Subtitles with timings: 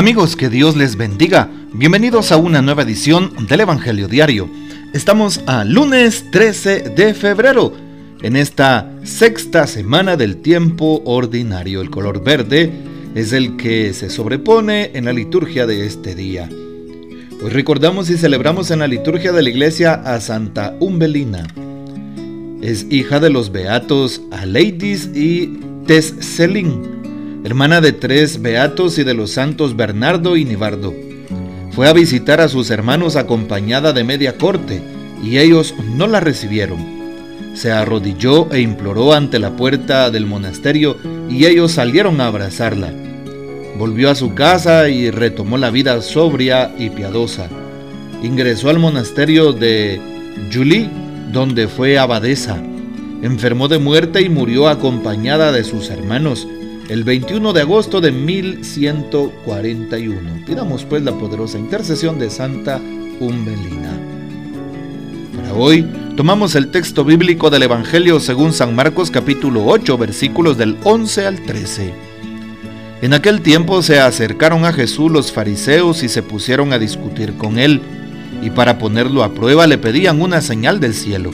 [0.00, 1.50] Amigos, que Dios les bendiga.
[1.74, 4.48] Bienvenidos a una nueva edición del Evangelio Diario.
[4.94, 7.74] Estamos a lunes 13 de febrero,
[8.22, 11.82] en esta sexta semana del tiempo ordinario.
[11.82, 12.72] El color verde
[13.14, 16.48] es el que se sobrepone en la liturgia de este día.
[17.42, 21.46] Hoy recordamos y celebramos en la liturgia de la iglesia a Santa Umbelina.
[22.62, 26.99] Es hija de los beatos Aleidis y Tesselin
[27.44, 30.94] hermana de tres beatos y de los santos Bernardo y Nibardo.
[31.72, 34.82] Fue a visitar a sus hermanos acompañada de media corte,
[35.22, 37.00] y ellos no la recibieron.
[37.54, 40.96] Se arrodilló e imploró ante la puerta del monasterio,
[41.28, 42.92] y ellos salieron a abrazarla.
[43.78, 47.48] Volvió a su casa y retomó la vida sobria y piadosa.
[48.22, 50.00] Ingresó al monasterio de
[50.52, 50.90] Julie,
[51.32, 52.62] donde fue abadesa.
[53.22, 56.46] Enfermó de muerte y murió acompañada de sus hermanos,
[56.90, 60.44] el 21 de agosto de 1141.
[60.44, 62.80] Pidamos pues la poderosa intercesión de Santa
[63.20, 63.96] Umbelina.
[65.36, 70.76] Para hoy tomamos el texto bíblico del Evangelio según San Marcos capítulo 8 versículos del
[70.82, 71.94] 11 al 13.
[73.02, 77.60] En aquel tiempo se acercaron a Jesús los fariseos y se pusieron a discutir con
[77.60, 77.80] él,
[78.42, 81.30] y para ponerlo a prueba le pedían una señal del cielo.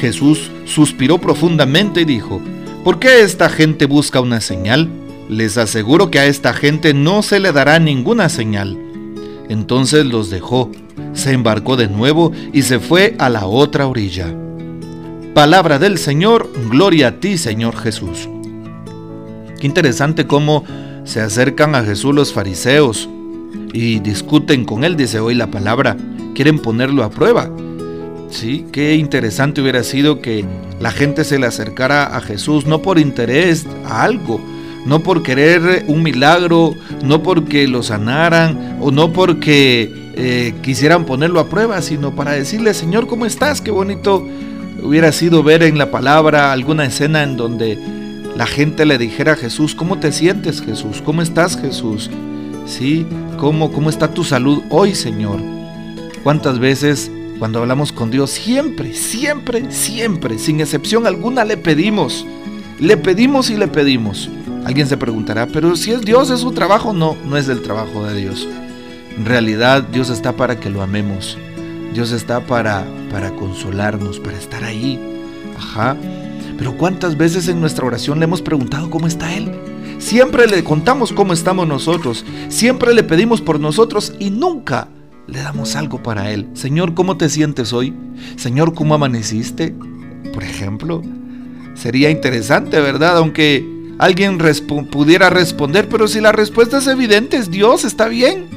[0.00, 2.40] Jesús suspiró profundamente y dijo,
[2.84, 4.90] ¿Por qué esta gente busca una señal?
[5.30, 8.78] Les aseguro que a esta gente no se le dará ninguna señal.
[9.48, 10.70] Entonces los dejó,
[11.14, 14.34] se embarcó de nuevo y se fue a la otra orilla.
[15.32, 18.28] Palabra del Señor, gloria a ti Señor Jesús.
[19.58, 20.64] Qué interesante cómo
[21.04, 23.08] se acercan a Jesús los fariseos
[23.72, 25.96] y discuten con él, dice hoy la palabra,
[26.34, 27.50] quieren ponerlo a prueba.
[28.30, 30.44] Sí, qué interesante hubiera sido que
[30.80, 34.40] la gente se le acercara a Jesús no por interés a algo,
[34.86, 41.40] no por querer un milagro, no porque lo sanaran o no porque eh, quisieran ponerlo
[41.40, 43.60] a prueba, sino para decirle, Señor, ¿cómo estás?
[43.60, 44.26] Qué bonito
[44.82, 47.78] hubiera sido ver en la palabra alguna escena en donde
[48.36, 51.02] la gente le dijera a Jesús, ¿cómo te sientes Jesús?
[51.04, 52.10] ¿Cómo estás Jesús?
[52.66, 53.06] ¿Sí?
[53.38, 55.40] ¿Cómo, cómo está tu salud hoy, Señor?
[56.22, 62.26] ¿Cuántas veces cuando hablamos con Dios, siempre, siempre, siempre, sin excepción alguna, le pedimos.
[62.78, 64.30] Le pedimos y le pedimos.
[64.64, 66.92] Alguien se preguntará, pero si es Dios, es su trabajo.
[66.92, 68.48] No, no es del trabajo de Dios.
[69.16, 71.36] En realidad, Dios está para que lo amemos.
[71.92, 74.98] Dios está para, para consolarnos, para estar ahí.
[75.56, 75.96] Ajá.
[76.56, 79.50] Pero ¿cuántas veces en nuestra oración le hemos preguntado cómo está Él?
[79.98, 82.24] Siempre le contamos cómo estamos nosotros.
[82.48, 84.88] Siempre le pedimos por nosotros y nunca
[85.26, 86.48] le damos algo para Él.
[86.54, 87.94] Señor, ¿cómo te sientes hoy?
[88.36, 89.74] Señor, ¿cómo amaneciste?
[90.32, 91.02] Por ejemplo,
[91.74, 93.16] sería interesante, ¿verdad?
[93.16, 93.64] Aunque
[93.98, 94.38] alguien
[94.90, 98.48] pudiera responder, pero si la respuesta es evidente, es Dios, está bien.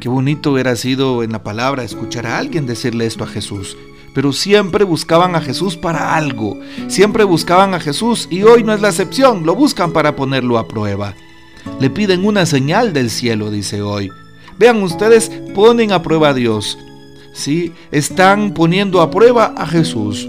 [0.00, 3.76] Qué bonito hubiera sido en la palabra escuchar a alguien decirle esto a Jesús.
[4.14, 6.58] Pero siempre buscaban a Jesús para algo.
[6.88, 9.44] Siempre buscaban a Jesús y hoy no es la excepción.
[9.44, 11.14] Lo buscan para ponerlo a prueba.
[11.80, 14.10] Le piden una señal del cielo, dice hoy.
[14.58, 16.78] Vean ustedes, ponen a prueba a Dios.
[17.38, 17.72] ¿sí?
[17.92, 20.28] Están poniendo a prueba a Jesús.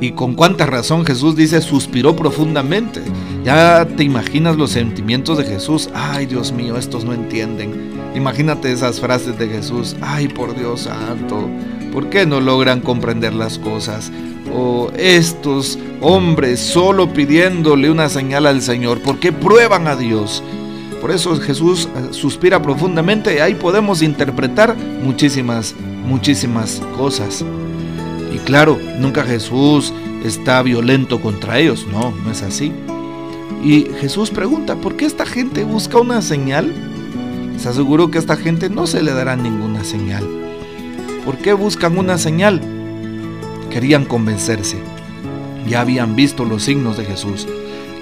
[0.00, 3.00] Y con cuánta razón Jesús dice, suspiró profundamente.
[3.44, 5.88] Ya te imaginas los sentimientos de Jesús.
[5.94, 7.92] Ay, Dios mío, estos no entienden.
[8.14, 9.96] Imagínate esas frases de Jesús.
[10.02, 11.48] Ay, por Dios santo,
[11.92, 14.10] ¿por qué no logran comprender las cosas?
[14.52, 20.42] O estos hombres solo pidiéndole una señal al Señor, ¿por qué prueban a Dios?
[21.06, 25.72] Por eso Jesús eh, suspira profundamente y ahí podemos interpretar muchísimas,
[26.04, 27.44] muchísimas cosas.
[28.34, 29.92] Y claro, nunca Jesús
[30.24, 32.72] está violento contra ellos, no, no es así.
[33.62, 36.72] Y Jesús pregunta, ¿por qué esta gente busca una señal?
[37.56, 40.26] Se aseguró que a esta gente no se le dará ninguna señal.
[41.24, 42.60] ¿Por qué buscan una señal?
[43.70, 44.78] Querían convencerse.
[45.68, 47.46] Ya habían visto los signos de Jesús.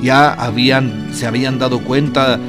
[0.01, 2.41] Ya habían, se habían dado cuenta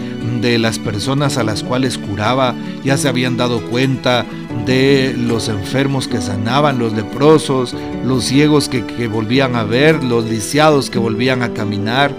[0.42, 4.26] de las personas a las cuales curaba, ya se habían dado cuenta
[4.66, 10.90] de los enfermos que sanaban, los leprosos, los ciegos que, volvían a ver, los lisiados
[10.90, 12.14] que volvían a caminar,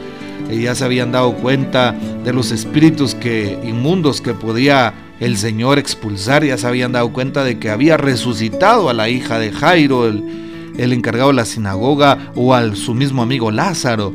[0.50, 1.94] ya se habían dado cuenta
[2.24, 7.42] de los espíritus que inmundos que podía el Señor expulsar, ya se habían dado cuenta
[7.42, 12.32] de que había resucitado a la hija de Jairo, el, el encargado de la sinagoga,
[12.34, 14.12] o a su mismo amigo Lázaro.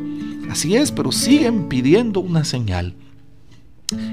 [0.48, 2.94] Así es, pero siguen pidiendo una señal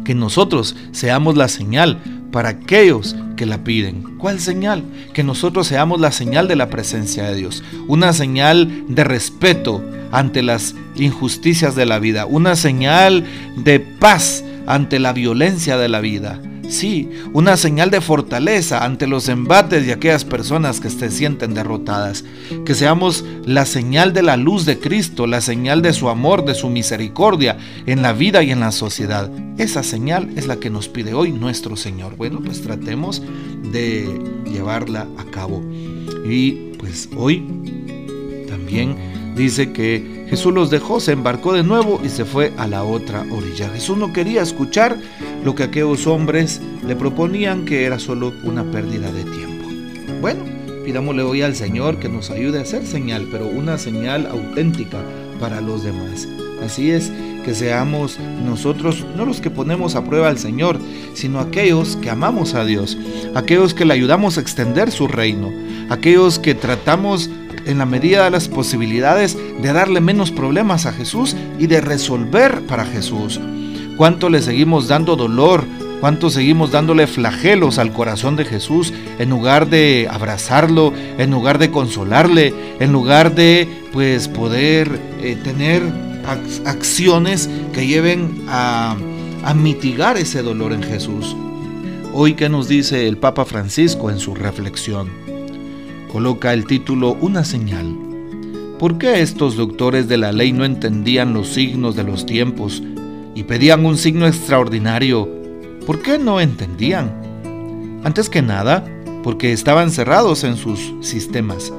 [0.10, 2.00] que nosotros seamos la señal
[2.32, 4.18] para aquellos que la piden.
[4.18, 4.84] ¿Cuál señal?
[5.14, 10.42] Que nosotros seamos la señal de la presencia de Dios, una señal de respeto ante
[10.42, 13.24] las injusticias de la vida, una señal
[13.56, 16.42] de paz ante la violencia de la vida.
[16.70, 22.24] Sí, una señal de fortaleza ante los embates de aquellas personas que se sienten derrotadas.
[22.64, 26.54] Que seamos la señal de la luz de Cristo, la señal de su amor, de
[26.54, 27.58] su misericordia
[27.88, 29.32] en la vida y en la sociedad.
[29.58, 32.16] Esa señal es la que nos pide hoy nuestro Señor.
[32.16, 33.24] Bueno, pues tratemos
[33.72, 34.08] de
[34.46, 35.64] llevarla a cabo.
[36.24, 37.48] Y pues hoy
[38.48, 38.96] también
[39.36, 43.26] dice que Jesús los dejó, se embarcó de nuevo y se fue a la otra
[43.32, 43.70] orilla.
[43.70, 44.98] Jesús no quería escuchar
[45.44, 49.68] lo que aquellos hombres le proponían que era solo una pérdida de tiempo.
[50.22, 50.42] Bueno,
[50.86, 55.00] pidámosle hoy al Señor que nos ayude a hacer señal, pero una señal auténtica
[55.40, 56.28] para los demás.
[56.64, 57.12] Así es,
[57.46, 60.78] que seamos nosotros no los que ponemos a prueba al Señor,
[61.14, 62.98] sino aquellos que amamos a Dios,
[63.34, 65.52] aquellos que le ayudamos a extender su reino,
[65.90, 67.30] aquellos que tratamos
[67.66, 72.62] en la medida de las posibilidades de darle menos problemas a Jesús y de resolver
[72.68, 73.40] para Jesús.
[74.00, 75.66] ¿Cuánto le seguimos dando dolor?
[76.00, 81.70] ¿Cuánto seguimos dándole flagelos al corazón de Jesús en lugar de abrazarlo, en lugar de
[81.70, 85.84] consolarle, en lugar de pues poder eh, tener
[86.64, 88.96] acciones que lleven a,
[89.44, 91.36] a mitigar ese dolor en Jesús?
[92.14, 95.10] Hoy que nos dice el Papa Francisco en su reflexión,
[96.10, 97.98] coloca el título Una señal.
[98.80, 102.82] ¿Por qué estos doctores de la ley no entendían los signos de los tiempos
[103.40, 105.30] y pedían un signo extraordinario?
[105.86, 107.10] ¿Por qué no entendían?
[108.04, 108.84] Antes que nada,
[109.24, 111.72] porque estaban cerrados en sus sistemas.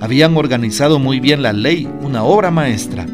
[0.00, 3.06] Habían organizado muy bien la ley, una obra maestra.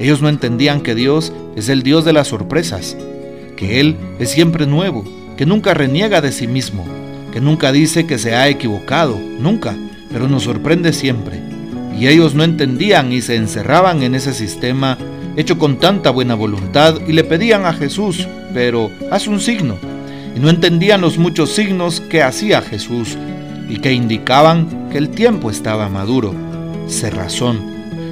[0.00, 2.96] Ellos no entendían que Dios es el Dios de las sorpresas,
[3.56, 5.04] que Él es siempre nuevo,
[5.36, 6.84] que nunca reniega de sí mismo,
[7.32, 9.76] que nunca dice que se ha equivocado, nunca,
[10.10, 11.40] pero nos sorprende siempre.
[11.96, 14.98] Y ellos no entendían y se encerraban en ese sistema
[15.36, 19.76] hecho con tanta buena voluntad y le pedían a Jesús, pero haz un signo.
[20.36, 23.16] Y no entendían los muchos signos que hacía Jesús
[23.68, 26.34] y que indicaban que el tiempo estaba maduro.
[26.88, 27.60] Cerrazón.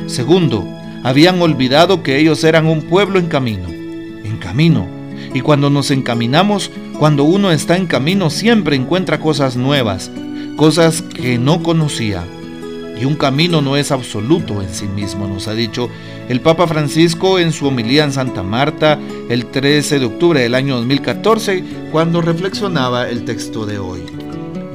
[0.07, 0.67] Segundo,
[1.03, 3.69] habían olvidado que ellos eran un pueblo en camino.
[3.69, 4.87] En camino.
[5.35, 10.11] Y cuando nos encaminamos, cuando uno está en camino siempre encuentra cosas nuevas,
[10.57, 12.25] cosas que no conocía.
[13.01, 15.89] Y un camino no es absoluto en sí mismo, nos ha dicho
[16.29, 18.99] el Papa Francisco en su homilía en Santa Marta
[19.31, 24.03] el 13 de octubre del año 2014, cuando reflexionaba el texto de hoy.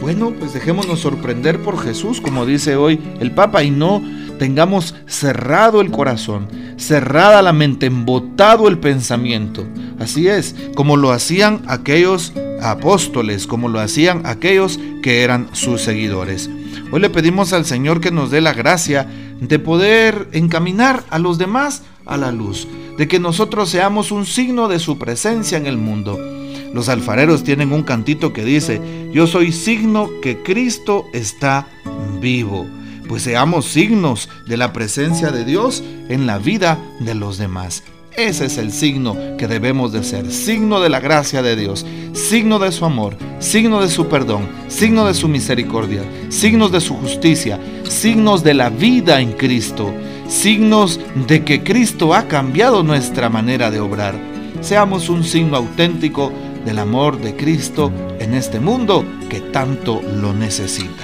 [0.01, 4.01] Bueno, pues dejémonos sorprender por Jesús, como dice hoy el Papa, y no
[4.39, 9.65] tengamos cerrado el corazón, cerrada la mente, embotado el pensamiento.
[9.99, 16.49] Así es, como lo hacían aquellos apóstoles, como lo hacían aquellos que eran sus seguidores.
[16.91, 19.07] Hoy le pedimos al Señor que nos dé la gracia
[19.39, 22.67] de poder encaminar a los demás a la luz,
[22.97, 26.17] de que nosotros seamos un signo de su presencia en el mundo.
[26.73, 28.81] Los alfareros tienen un cantito que dice,
[29.13, 31.67] yo soy signo que Cristo está
[32.19, 32.65] vivo
[33.07, 37.83] pues seamos signos de la presencia de Dios en la vida de los demás.
[38.17, 42.59] Ese es el signo que debemos de ser, signo de la gracia de Dios, signo
[42.59, 47.59] de su amor, signo de su perdón, signo de su misericordia, signos de su justicia,
[47.83, 49.93] signos de la vida en Cristo,
[50.29, 50.97] signos
[51.27, 54.15] de que Cristo ha cambiado nuestra manera de obrar.
[54.61, 56.31] Seamos un signo auténtico
[56.63, 61.03] del amor de Cristo en este mundo que tanto lo necesita.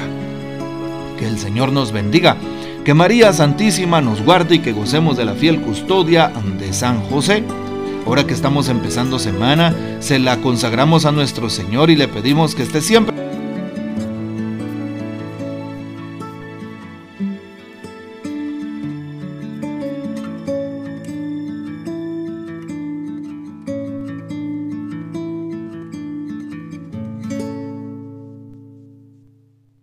[1.20, 2.38] Que el Señor nos bendiga.
[2.86, 7.44] Que María Santísima nos guarde y que gocemos de la fiel custodia de San José.
[8.08, 12.64] Ahora que estamos empezando semana, se la consagramos a nuestro Señor y le pedimos que
[12.64, 13.11] esté siempre